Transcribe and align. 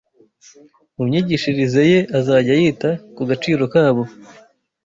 mu 0.95 1.03
myigishirize 1.07 1.81
ye 1.91 1.99
azajya 2.17 2.53
yita 2.61 2.89
ku 3.15 3.21
gaciro 3.29 3.63
kabo 3.73 4.03